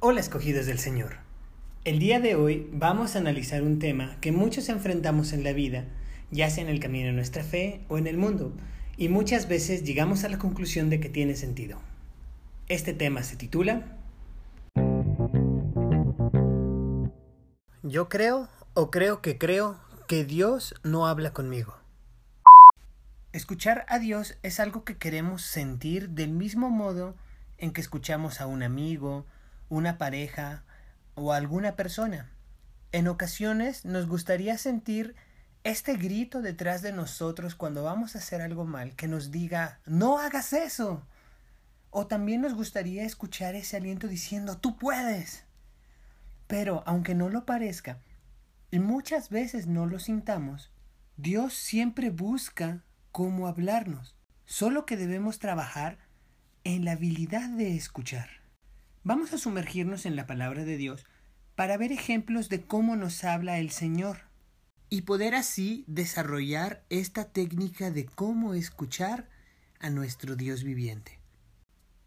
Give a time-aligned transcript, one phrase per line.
[0.00, 1.16] Hola escogidos del Señor.
[1.84, 5.84] El día de hoy vamos a analizar un tema que muchos enfrentamos en la vida,
[6.30, 8.52] ya sea en el camino de nuestra fe o en el mundo,
[8.96, 11.80] y muchas veces llegamos a la conclusión de que tiene sentido.
[12.68, 13.98] Este tema se titula
[17.82, 21.76] Yo creo o creo que creo que Dios no habla conmigo.
[23.32, 27.14] Escuchar a Dios es algo que queremos sentir del mismo modo
[27.58, 29.26] en que escuchamos a un amigo,
[29.68, 30.64] una pareja
[31.14, 32.30] o alguna persona.
[32.90, 35.14] En ocasiones nos gustaría sentir
[35.62, 40.18] este grito detrás de nosotros cuando vamos a hacer algo mal, que nos diga, no
[40.18, 41.06] hagas eso.
[41.90, 45.44] O también nos gustaría escuchar ese aliento diciendo, tú puedes.
[46.46, 47.98] Pero aunque no lo parezca,
[48.70, 50.70] y muchas veces no lo sintamos,
[51.16, 55.98] Dios siempre busca cómo hablarnos, solo que debemos trabajar
[56.64, 58.28] en la habilidad de escuchar.
[59.04, 61.06] Vamos a sumergirnos en la palabra de Dios
[61.54, 64.28] para ver ejemplos de cómo nos habla el Señor
[64.90, 69.28] y poder así desarrollar esta técnica de cómo escuchar
[69.80, 71.18] a nuestro Dios viviente.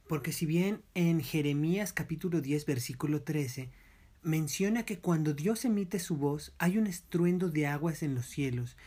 [0.08, 3.72] Porque si bien en Jeremías capítulo 10 versículo 13
[4.22, 8.78] menciona que cuando Dios emite su voz hay un estruendo de aguas en los cielos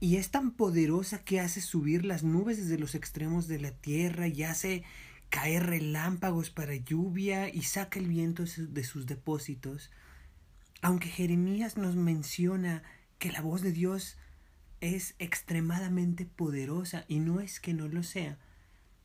[0.00, 4.26] y es tan poderosa que hace subir las nubes desde los extremos de la tierra
[4.26, 4.82] y hace
[5.28, 9.92] caer relámpagos para lluvia y saca el viento de sus depósitos.
[10.80, 12.82] Aunque Jeremías nos menciona
[13.20, 14.18] que la voz de Dios
[14.80, 18.38] es extremadamente poderosa y no es que no lo sea,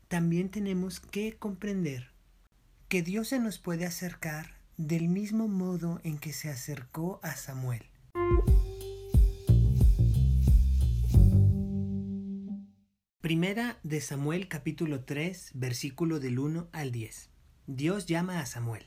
[0.08, 2.10] también tenemos que comprender
[2.90, 7.82] que Dios se nos puede acercar del mismo modo en que se acercó a Samuel.
[13.20, 17.32] Primera de Samuel capítulo 3 versículo del 1 al 10.
[17.66, 18.86] Dios llama a Samuel.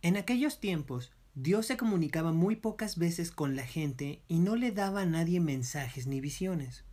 [0.00, 4.72] En aquellos tiempos, Dios se comunicaba muy pocas veces con la gente y no le
[4.72, 6.86] daba a nadie mensajes ni visiones.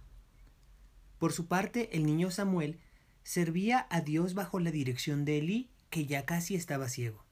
[1.17, 2.79] Por su parte, el niño Samuel
[3.23, 7.28] servía a Dios bajo la dirección de Elí, que ya casi estaba ciego.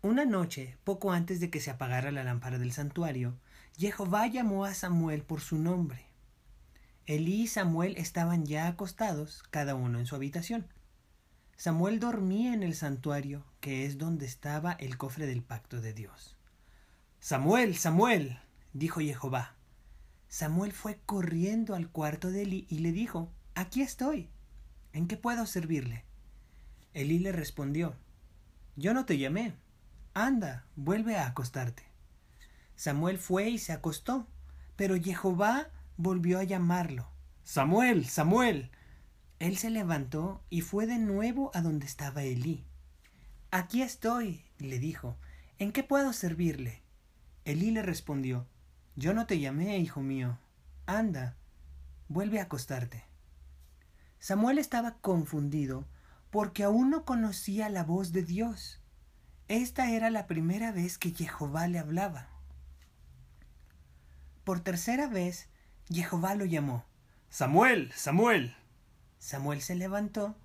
[0.00, 3.36] Una noche, poco antes de que se apagara la lámpara del santuario,
[3.76, 6.06] Jehová llamó a Samuel por su nombre.
[7.06, 10.68] Elí y Samuel estaban ya acostados, cada uno en su habitación.
[11.56, 16.36] Samuel dormía en el santuario, que es donde estaba el cofre del pacto de Dios.
[17.18, 18.38] Samuel, Samuel,
[18.72, 19.56] dijo Jehová.
[20.28, 24.28] Samuel fue corriendo al cuarto de Elí y le dijo, Aquí estoy.
[24.92, 26.04] ¿En qué puedo servirle?
[26.94, 27.96] Elí le respondió,
[28.76, 29.54] Yo no te llamé.
[30.20, 31.84] Anda, vuelve a acostarte.
[32.74, 34.26] Samuel fue y se acostó,
[34.74, 37.08] pero Jehová volvió a llamarlo.
[37.44, 38.72] Samuel, Samuel.
[39.38, 42.64] Él se levantó y fue de nuevo a donde estaba Elí.
[43.52, 45.16] Aquí estoy, le dijo.
[45.60, 46.82] ¿En qué puedo servirle?
[47.44, 48.48] Elí le respondió
[48.96, 50.36] Yo no te llamé, hijo mío.
[50.86, 51.36] Anda,
[52.08, 53.04] vuelve a acostarte.
[54.18, 55.86] Samuel estaba confundido
[56.32, 58.77] porque aún no conocía la voz de Dios.
[59.48, 62.28] Esta era la primera vez que Jehová le hablaba.
[64.44, 65.48] Por tercera vez,
[65.90, 66.84] Jehová lo llamó.
[67.30, 68.54] Samuel, Samuel.
[69.18, 70.36] Samuel se levantó,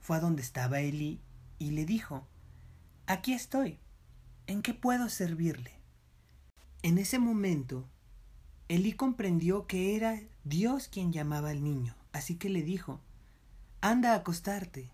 [0.00, 1.20] fue a donde estaba Elí
[1.58, 2.28] y le dijo,
[3.06, 3.80] Aquí estoy.
[4.46, 5.72] ¿En qué puedo servirle?
[6.82, 7.88] En ese momento,
[8.68, 13.00] Elí comprendió que era Dios quien llamaba al niño, así que le dijo,
[13.80, 14.93] Anda a acostarte.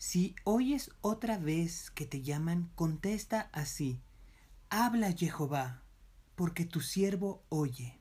[0.00, 4.00] Si oyes otra vez que te llaman, contesta así,
[4.70, 5.82] Habla Jehová,
[6.36, 8.00] porque tu siervo oye.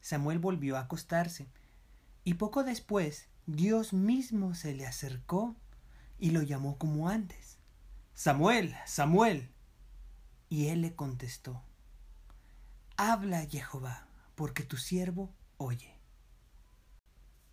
[0.00, 1.48] Samuel volvió a acostarse,
[2.24, 5.54] y poco después Dios mismo se le acercó
[6.18, 7.58] y lo llamó como antes.
[8.14, 9.50] Samuel, Samuel.
[10.48, 11.62] Y él le contestó,
[12.96, 15.99] Habla Jehová, porque tu siervo oye.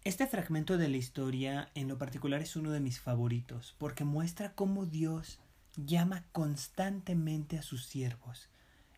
[0.07, 4.53] Este fragmento de la historia en lo particular es uno de mis favoritos, porque muestra
[4.53, 5.37] cómo Dios
[5.75, 8.47] llama constantemente a sus siervos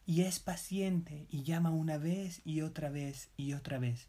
[0.05, 4.07] y es paciente y llama una vez y otra vez y otra vez.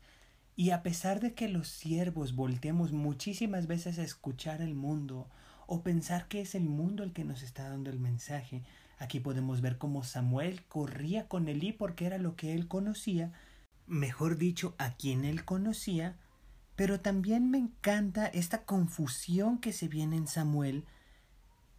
[0.57, 5.27] Y a pesar de que los siervos volteemos muchísimas veces a escuchar el mundo
[5.67, 8.63] o pensar que es el mundo el que nos está dando el mensaje,
[8.99, 13.33] aquí podemos ver cómo Samuel corría con Elí porque era lo que él conocía,
[13.87, 16.19] mejor dicho, a quien él conocía,
[16.81, 20.87] pero también me encanta esta confusión que se viene en Samuel,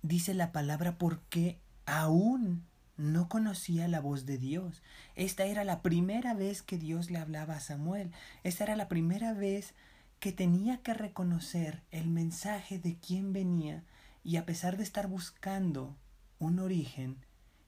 [0.03, 1.57] dice la palabra porque
[1.87, 2.67] aún
[2.97, 4.83] no conocía la voz de Dios.
[5.15, 8.11] Esta era la primera vez que Dios le hablaba a Samuel.
[8.43, 9.73] Esta era la primera vez
[10.19, 13.83] que tenía que reconocer el mensaje de quién venía
[14.23, 15.97] y a pesar de estar buscando
[16.37, 17.17] un origen,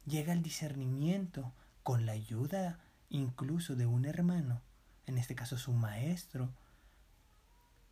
[0.06, 1.52] llega el discernimiento
[1.82, 2.78] con la ayuda
[3.10, 4.62] incluso de un hermano,
[5.08, 6.54] en este caso su maestro,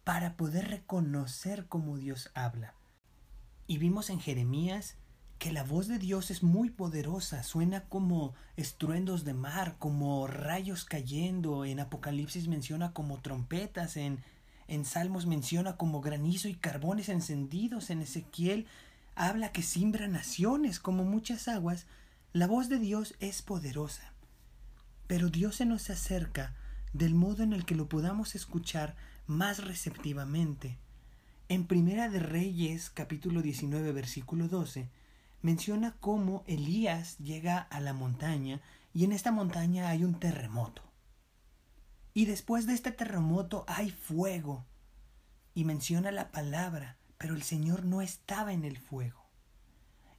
[0.04, 2.74] para poder reconocer cómo Dios habla.
[3.68, 4.96] Y vimos en Jeremías
[5.38, 10.86] que la voz de Dios es muy poderosa, suena como estruendos de mar, como rayos
[10.86, 14.24] cayendo, en Apocalipsis menciona como trompetas, en,
[14.68, 18.68] en Salmos menciona como granizo y carbones encendidos, en Ezequiel
[19.16, 21.88] habla que simbra naciones como muchas aguas,
[22.34, 24.14] la voz de Dios es poderosa.
[25.08, 26.56] Pero Dios se nos acerca
[26.94, 28.96] del modo en el que lo podamos escuchar
[29.28, 30.78] más receptivamente.
[31.48, 34.90] En Primera de Reyes, capítulo 19, versículo 12,
[35.42, 38.62] menciona cómo Elías llega a la montaña
[38.94, 40.84] y en esta montaña hay un terremoto.
[42.14, 44.66] Y después de este terremoto hay fuego.
[45.54, 49.26] Y menciona la palabra, pero el Señor no estaba en el fuego.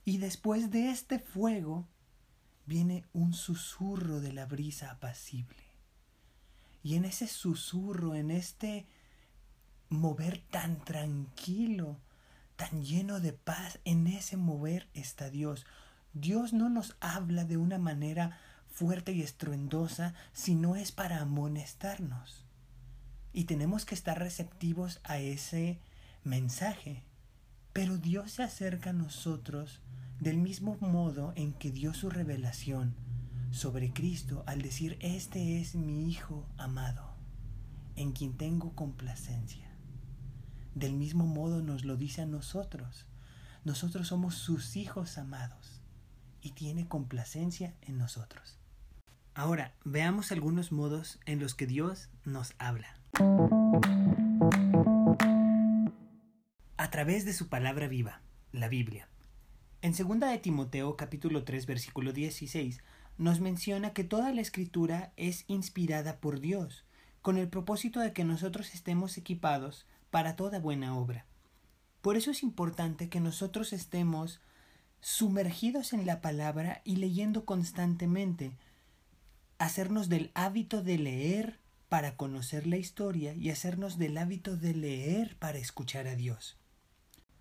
[0.05, 1.87] Y después de este fuego
[2.67, 5.72] viene un susurro de la brisa apacible.
[6.83, 8.87] Y en ese susurro, en este
[9.89, 11.99] mover tan tranquilo,
[12.57, 15.67] tan lleno de paz, en ese mover está Dios.
[16.13, 18.39] Dios no nos habla de una manera
[18.69, 22.45] fuerte y estruendosa si no es para amonestarnos.
[23.33, 25.79] Y tenemos que estar receptivos a ese
[26.25, 27.03] mensaje.
[27.73, 29.81] Pero Dios se acerca a nosotros
[30.21, 32.95] del mismo modo en que dio su revelación
[33.53, 37.15] sobre Cristo al decir, este es mi Hijo amado,
[37.97, 39.71] en quien tengo complacencia.
[40.75, 43.07] Del mismo modo nos lo dice a nosotros.
[43.65, 45.83] Nosotros somos sus hijos amados
[46.41, 48.59] y tiene complacencia en nosotros.
[49.35, 52.99] Ahora, veamos algunos modos en los que Dios nos habla.
[56.79, 59.09] A través de su palabra viva, la Biblia.
[59.83, 62.83] En 2 de Timoteo capítulo 3 versículo 16
[63.19, 66.85] nos menciona que toda la escritura es inspirada por Dios,
[67.21, 71.27] con el propósito de que nosotros estemos equipados para toda buena obra.
[72.01, 74.41] Por eso es importante que nosotros estemos
[75.01, 78.57] sumergidos en la palabra y leyendo constantemente,
[79.59, 85.37] hacernos del hábito de leer para conocer la historia y hacernos del hábito de leer
[85.39, 86.57] para escuchar a Dios.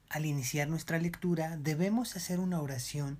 [0.09, 3.17] Al iniciar nuestra lectura debemos hacer una oración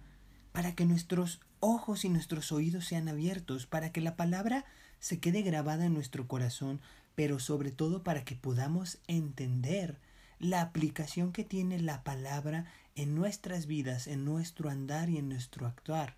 [0.51, 4.65] para que nuestros ojos y nuestros oídos sean abiertos, para que la palabra
[4.99, 6.81] se quede grabada en nuestro corazón,
[7.15, 9.99] pero sobre todo para que podamos entender
[10.39, 12.65] la aplicación que tiene la palabra
[12.95, 16.17] en nuestras vidas, en nuestro andar y en nuestro actuar.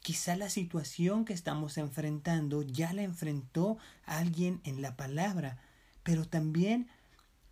[0.00, 5.58] Quizá la situación que estamos enfrentando ya la enfrentó alguien en la palabra,
[6.02, 6.88] pero también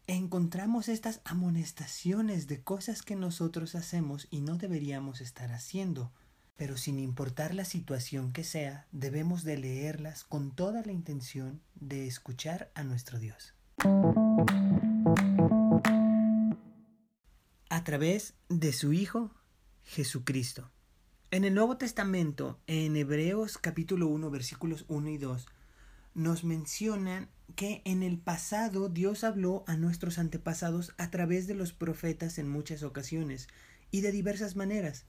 [0.07, 6.11] encontramos estas amonestaciones de cosas que nosotros hacemos y no deberíamos estar haciendo.
[6.59, 12.09] Pero sin importar la situación que sea, debemos de leerlas con toda la intención de
[12.09, 13.55] escuchar a nuestro Dios.
[17.71, 19.31] A través de su Hijo
[19.85, 20.69] Jesucristo.
[21.31, 25.47] En el Nuevo Testamento, en Hebreos capítulo 1 versículos 1 y 2,
[26.15, 31.73] nos mencionan que en el pasado Dios habló a nuestros antepasados a través de los
[31.73, 33.47] profetas en muchas ocasiones
[33.93, 35.07] y de diversas maneras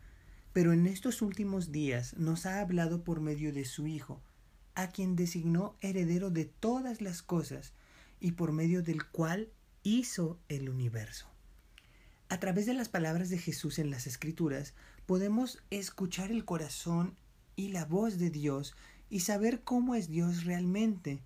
[0.54, 4.22] pero en estos últimos días nos ha hablado por medio de su Hijo,
[4.76, 7.74] a quien designó heredero de todas las cosas
[8.20, 9.50] y por medio del cual
[9.84, 11.28] hizo el universo.
[12.30, 14.74] A través de las palabras de Jesús en las Escrituras
[15.06, 17.16] podemos escuchar el corazón
[17.56, 18.76] y la voz de Dios
[19.10, 21.22] y saber cómo es Dios realmente.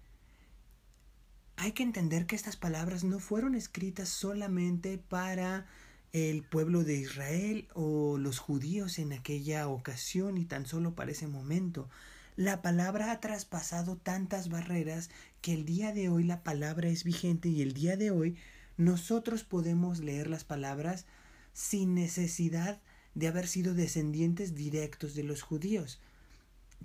[1.58, 5.68] Hay que entender que estas palabras no fueron escritas solamente para
[6.13, 11.27] el pueblo de Israel o los judíos en aquella ocasión y tan solo para ese
[11.27, 11.89] momento.
[12.36, 15.10] La palabra ha traspasado tantas barreras
[15.41, 18.38] que el día de hoy la palabra es vigente y el día de hoy
[18.77, 21.05] nosotros podemos leer las palabras
[21.51, 22.79] sin necesidad
[23.15, 26.00] de haber sido descendientes directos de los judíos,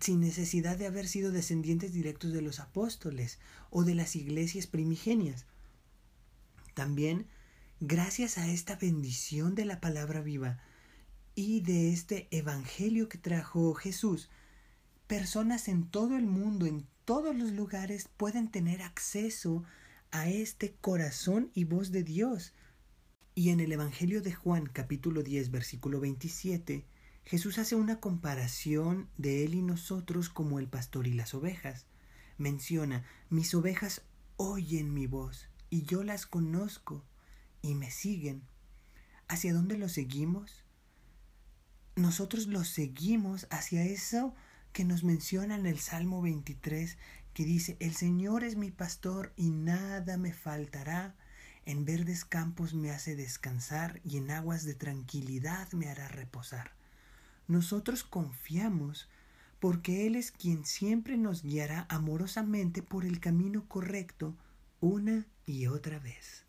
[0.00, 3.38] sin necesidad de haber sido descendientes directos de los apóstoles
[3.70, 5.44] o de las iglesias primigenias.
[6.74, 7.26] También
[7.80, 10.58] gracias a esta bendición de la palabra viva
[11.36, 14.30] y de este evangelio que trajo Jesús,
[15.06, 19.62] personas en todo el mundo, en todos los lugares, pueden tener acceso
[20.10, 22.52] a este corazón y voz de Dios.
[23.36, 26.84] Y en el Evangelio de Juan capítulo 10 versículo 27,
[27.24, 31.86] Jesús hace una comparación de él y nosotros como el pastor y las ovejas.
[32.38, 34.02] Menciona, mis ovejas
[34.36, 37.04] oyen mi voz y yo las conozco
[37.68, 38.42] y me siguen.
[39.28, 40.64] ¿Hacia dónde los seguimos?
[41.96, 44.34] Nosotros los seguimos hacia eso
[44.72, 46.96] que nos menciona en el Salmo 23,
[47.34, 51.14] que dice, el Señor es mi pastor y nada me faltará.
[51.66, 56.72] En verdes campos me hace descansar y en aguas de tranquilidad me hará reposar.
[57.46, 59.08] Nosotros confiamos
[59.60, 64.36] porque Él es quien siempre nos guiará amorosamente por el camino correcto
[64.80, 66.47] una y otra vez.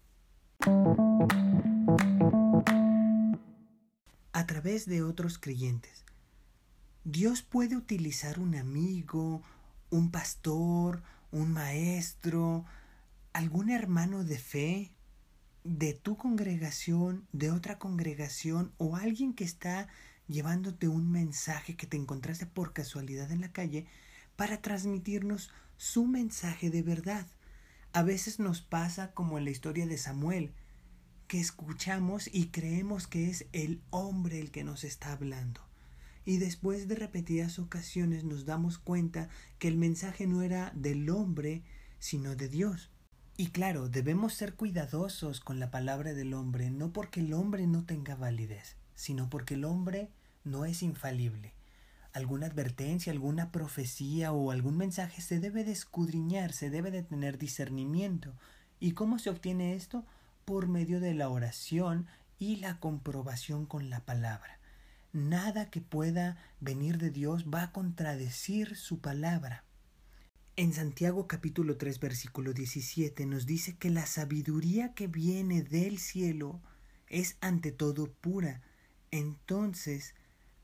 [4.33, 6.03] A través de otros creyentes.
[7.05, 9.41] Dios puede utilizar un amigo,
[9.89, 11.01] un pastor,
[11.31, 12.65] un maestro,
[13.31, 14.91] algún hermano de fe
[15.63, 19.87] de tu congregación, de otra congregación o alguien que está
[20.27, 23.85] llevándote un mensaje que te encontraste por casualidad en la calle
[24.35, 27.25] para transmitirnos su mensaje de verdad.
[27.91, 30.53] A veces nos pasa como en la historia de Samuel,
[31.27, 35.61] que escuchamos y creemos que es el hombre el que nos está hablando.
[36.23, 41.63] Y después de repetidas ocasiones nos damos cuenta que el mensaje no era del hombre,
[41.97, 42.91] sino de Dios.
[43.37, 47.85] Y claro, debemos ser cuidadosos con la palabra del hombre, no porque el hombre no
[47.85, 50.11] tenga validez, sino porque el hombre
[50.43, 51.53] no es infalible.
[52.13, 57.37] Alguna advertencia, alguna profecía o algún mensaje se debe de escudriñar, se debe de tener
[57.37, 58.33] discernimiento.
[58.79, 60.05] ¿Y cómo se obtiene esto?
[60.45, 62.07] Por medio de la oración
[62.39, 64.59] y la comprobación con la palabra.
[65.11, 69.63] Nada que pueda venir de Dios va a contradecir su palabra.
[70.55, 76.59] En Santiago capítulo 3 versículo 17 nos dice que la sabiduría que viene del cielo
[77.07, 78.61] es ante todo pura.
[79.11, 80.15] Entonces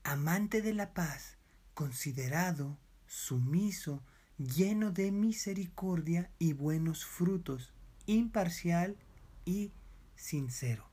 [0.06, 1.35] amante de la paz,
[1.76, 4.02] considerado, sumiso,
[4.38, 7.74] lleno de misericordia y buenos frutos,
[8.06, 8.96] imparcial
[9.44, 9.72] y
[10.14, 10.88] sincero.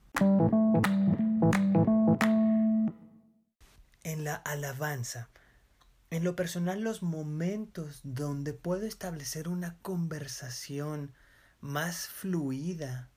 [4.02, 5.30] En la alabanza,
[6.10, 11.14] en lo personal los momentos donde puedo establecer una conversación
[11.62, 13.08] más fluida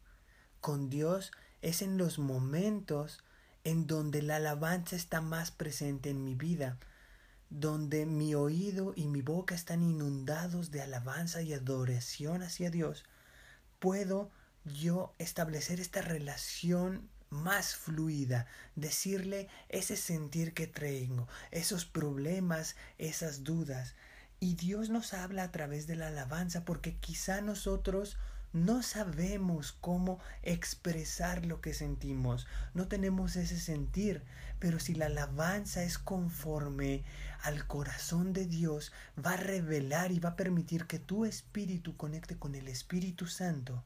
[0.62, 3.26] con Dios es en los momentos
[3.66, 6.78] en donde la alabanza está más presente en mi vida,
[7.50, 13.06] donde mi oído y mi boca están inundados de alabanza y adoración hacia Dios,
[13.80, 14.30] puedo
[14.66, 23.96] yo establecer esta relación más fluida, decirle ese sentir que traigo, esos problemas, esas dudas.
[24.40, 28.18] Y Dios nos habla a través de la alabanza porque quizá nosotros
[28.54, 34.24] no sabemos cómo expresar lo que sentimos, no tenemos ese sentir,
[34.60, 37.04] pero si la alabanza es conforme
[37.42, 38.92] al corazón de Dios,
[39.24, 43.84] va a revelar y va a permitir que tu espíritu conecte con el Espíritu Santo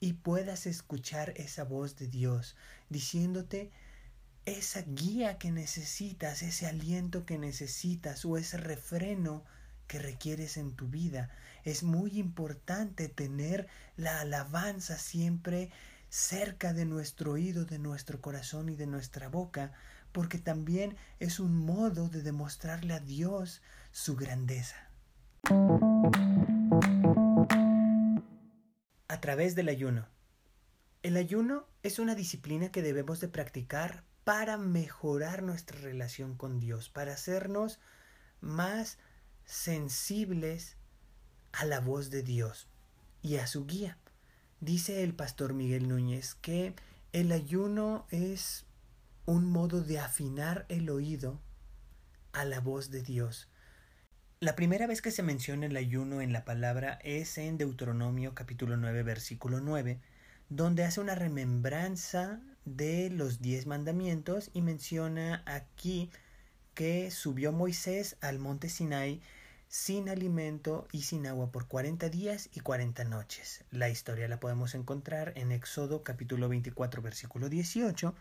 [0.00, 2.56] y puedas escuchar esa voz de Dios
[2.90, 3.70] diciéndote
[4.44, 9.44] esa guía que necesitas, ese aliento que necesitas o ese refreno
[9.88, 11.30] que requieres en tu vida.
[11.66, 15.72] Es muy importante tener la alabanza siempre
[16.08, 19.72] cerca de nuestro oído, de nuestro corazón y de nuestra boca,
[20.12, 24.76] porque también es un modo de demostrarle a Dios su grandeza.
[29.08, 30.06] A través del ayuno.
[31.02, 36.90] El ayuno es una disciplina que debemos de practicar para mejorar nuestra relación con Dios,
[36.90, 37.80] para hacernos
[38.40, 38.98] más
[39.44, 40.76] sensibles
[41.56, 42.68] a la voz de Dios
[43.22, 43.96] y a su guía.
[44.60, 46.74] Dice el pastor Miguel Núñez que
[47.12, 48.66] el ayuno es
[49.24, 51.40] un modo de afinar el oído
[52.32, 53.48] a la voz de Dios.
[54.38, 58.76] La primera vez que se menciona el ayuno en la palabra es en Deuteronomio capítulo
[58.76, 59.98] 9 versículo 9,
[60.50, 66.10] donde hace una remembranza de los diez mandamientos y menciona aquí
[66.74, 69.22] que subió Moisés al monte Sinai
[69.68, 73.64] sin alimento y sin agua por cuarenta días y cuarenta noches.
[73.70, 78.14] La historia la podemos encontrar en Éxodo capítulo 24 versículo 18,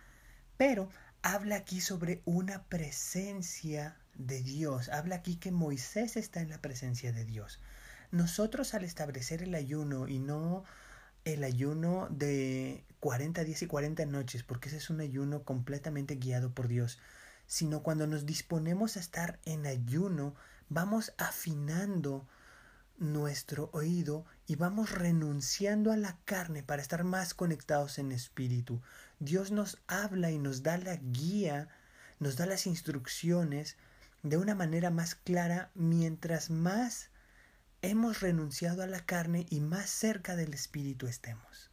[0.57, 0.89] pero
[1.21, 7.11] habla aquí sobre una presencia de Dios, habla aquí que Moisés está en la presencia
[7.11, 7.59] de Dios.
[8.11, 10.63] Nosotros al establecer el ayuno y no
[11.25, 16.53] el ayuno de 40 días y 40 noches, porque ese es un ayuno completamente guiado
[16.53, 16.99] por Dios,
[17.47, 20.35] sino cuando nos disponemos a estar en ayuno,
[20.69, 22.27] vamos afinando
[22.97, 28.81] nuestro oído y vamos renunciando a la carne para estar más conectados en espíritu.
[29.19, 31.67] Dios nos habla y nos da la guía
[32.19, 33.77] nos da las instrucciones
[34.23, 37.09] de una manera más clara mientras más
[37.81, 41.69] hemos renunciado a la carne y más cerca del Espíritu estemos.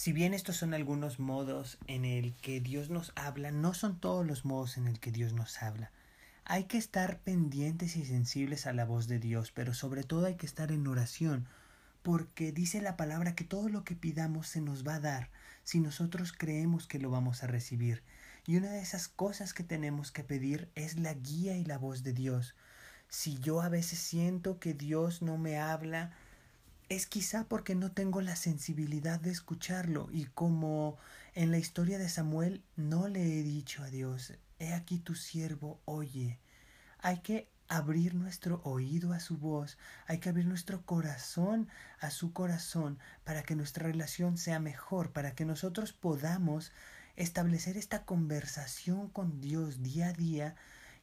[0.00, 4.26] Si bien estos son algunos modos en el que Dios nos habla, no son todos
[4.26, 5.92] los modos en el que Dios nos habla.
[6.46, 10.36] Hay que estar pendientes y sensibles a la voz de Dios, pero sobre todo hay
[10.36, 11.48] que estar en oración,
[12.02, 15.30] porque dice la palabra que todo lo que pidamos se nos va a dar
[15.64, 18.02] si nosotros creemos que lo vamos a recibir.
[18.46, 22.02] Y una de esas cosas que tenemos que pedir es la guía y la voz
[22.02, 22.54] de Dios.
[23.10, 26.14] Si yo a veces siento que Dios no me habla,
[26.90, 30.98] es quizá porque no tengo la sensibilidad de escucharlo y como
[31.34, 35.80] en la historia de Samuel no le he dicho a Dios, he aquí tu siervo,
[35.84, 36.40] oye.
[36.98, 39.78] Hay que abrir nuestro oído a su voz,
[40.08, 41.68] hay que abrir nuestro corazón
[42.00, 46.72] a su corazón para que nuestra relación sea mejor, para que nosotros podamos
[47.14, 50.56] establecer esta conversación con Dios día a día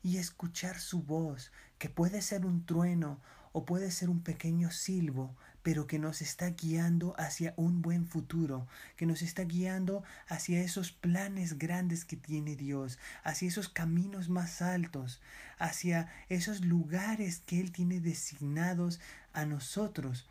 [0.03, 5.35] y escuchar su voz, que puede ser un trueno o puede ser un pequeño silbo,
[5.63, 10.93] pero que nos está guiando hacia un buen futuro, que nos está guiando hacia esos
[10.93, 15.21] planes grandes que tiene Dios, hacia esos caminos más altos,
[15.57, 19.01] hacia esos lugares que Él tiene designados
[19.33, 20.29] a nosotros.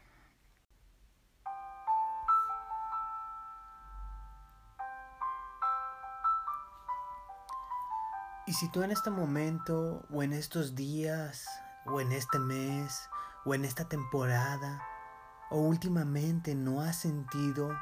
[8.46, 11.46] Y si tú en este momento, o en estos días,
[11.87, 13.09] o en este mes,
[13.45, 14.83] o en esta temporada,
[15.49, 17.78] ¿O últimamente no has sentido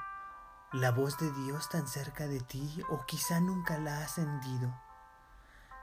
[0.70, 4.78] la voz de Dios tan cerca de ti o quizá nunca la has sentido?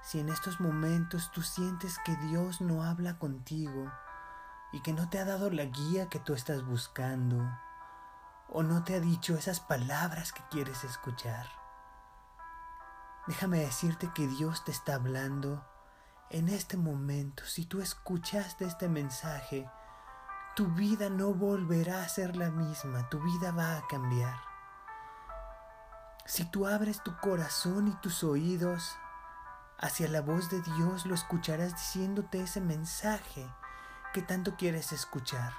[0.04, 3.92] Si en estos momentos tú sientes que Dios no habla contigo
[4.72, 7.50] y que no te ha dado la guía que tú estás buscando
[8.48, 11.48] o no te ha dicho esas palabras que quieres escuchar,
[13.26, 15.66] déjame decirte que Dios te está hablando
[16.32, 17.44] en este momento.
[17.46, 19.70] Si tú escuchaste este mensaje,
[20.56, 24.36] tu vida no volverá a ser la misma, tu vida va a cambiar.
[26.26, 28.96] Si tú abres tu corazón y tus oídos
[29.78, 33.46] hacia la voz de Dios, lo escucharás diciéndote ese mensaje
[34.14, 35.52] que tanto quieres escuchar.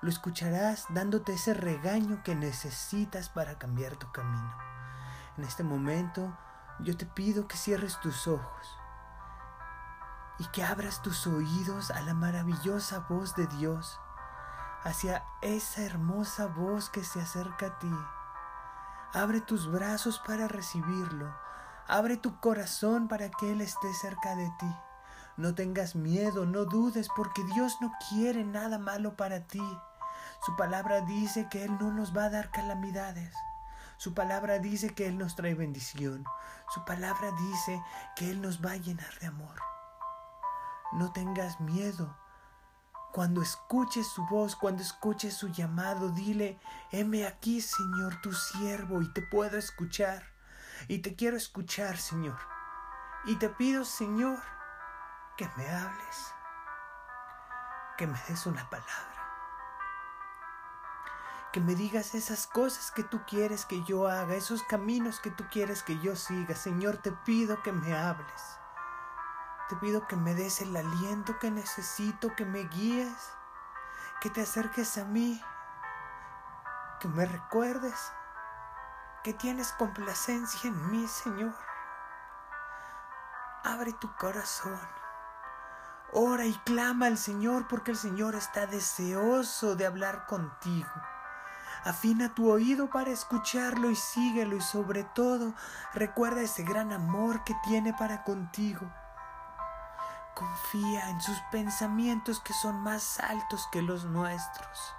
[0.00, 4.56] Lo escucharás dándote ese regaño que necesitas para cambiar tu camino.
[5.36, 6.36] En este momento
[6.80, 8.77] yo te pido que cierres tus ojos
[10.38, 13.98] y que abras tus oídos a la maravillosa voz de Dios
[14.82, 17.92] hacia esa hermosa voz que se acerca a ti.
[19.12, 21.34] Abre tus brazos para recibirlo.
[21.86, 24.76] Abre tu corazón para que Él esté cerca de ti.
[25.36, 29.62] No tengas miedo, no dudes, porque Dios no quiere nada malo para ti.
[30.44, 33.34] Su palabra dice que Él no nos va a dar calamidades.
[33.96, 36.24] Su palabra dice que Él nos trae bendición.
[36.74, 37.82] Su palabra dice
[38.14, 39.77] que Él nos va a llenar de amor.
[40.92, 42.16] No tengas miedo,
[43.12, 46.60] cuando escuches su voz, cuando escuches su llamado, dile,
[46.92, 50.24] heme aquí, Señor, tu siervo, y te puedo escuchar.
[50.88, 52.38] Y te quiero escuchar, Señor.
[53.24, 54.38] Y te pido, Señor,
[55.36, 56.34] que me hables,
[57.96, 58.92] que me des una palabra,
[61.52, 65.44] que me digas esas cosas que tú quieres que yo haga, esos caminos que tú
[65.50, 66.54] quieres que yo siga.
[66.54, 68.58] Señor, te pido que me hables.
[69.68, 73.32] Te pido que me des el aliento que necesito, que me guíes,
[74.20, 75.42] que te acerques a mí,
[77.00, 78.12] que me recuerdes
[79.22, 81.54] que tienes complacencia en mí, Señor.
[83.62, 84.80] Abre tu corazón.
[86.12, 90.88] Ora y clama al Señor porque el Señor está deseoso de hablar contigo.
[91.84, 95.54] Afina tu oído para escucharlo y síguelo y sobre todo
[95.92, 98.90] recuerda ese gran amor que tiene para contigo.
[100.38, 104.94] Confía en sus pensamientos que son más altos que los nuestros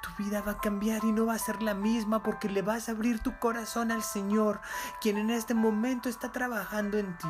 [0.00, 2.88] tu vida va a cambiar y no va a ser la misma porque le vas
[2.88, 4.60] a abrir tu corazón al Señor,
[5.00, 7.28] quien en este momento está trabajando en ti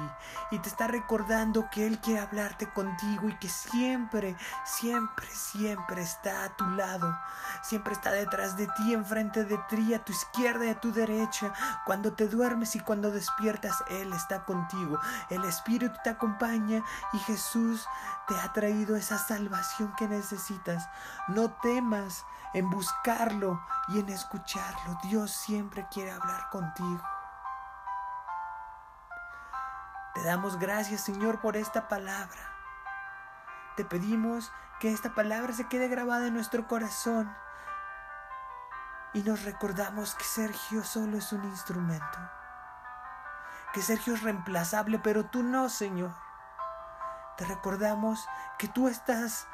[0.51, 6.45] y te está recordando que Él quiere hablarte contigo y que siempre, siempre, siempre está
[6.45, 7.17] a tu lado,
[7.63, 11.53] siempre está detrás de ti, enfrente de ti, a tu izquierda y a tu derecha.
[11.85, 14.99] Cuando te duermes y cuando despiertas, Él está contigo.
[15.29, 17.87] El Espíritu te acompaña y Jesús
[18.29, 20.89] te ha traído esa salvación que necesitas.
[21.29, 22.25] No temas
[22.61, 24.99] en buscarlo y en escucharlo.
[25.03, 27.03] Dios siempre quiere hablar contigo.
[30.15, 32.41] Te damos gracias, Señor, por esta palabra.
[33.77, 37.35] Te pedimos que esta palabra se quede grabada en nuestro corazón
[39.15, 42.19] y nos recordamos que Sergio solo es un instrumento.
[43.73, 46.13] Que Sergio es reemplazable, pero tú no, Señor.
[47.39, 49.47] Te recordamos que tú estás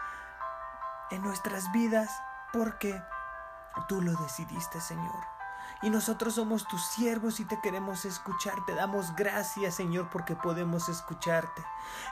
[1.11, 2.11] en nuestras vidas
[2.53, 3.03] porque
[3.89, 5.37] tú lo decidiste, Señor.
[5.83, 8.55] Y nosotros somos tus siervos y te queremos escuchar.
[8.67, 11.65] Te damos gracias, Señor, porque podemos escucharte.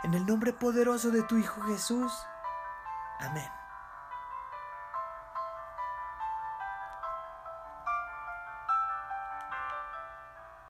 [0.03, 2.13] En el nombre poderoso de tu Hijo Jesús.
[3.21, 3.64] Amén.